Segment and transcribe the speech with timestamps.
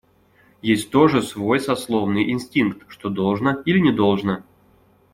[0.63, 4.41] Есть тоже свой сословный инстинкт, что должно или не должно.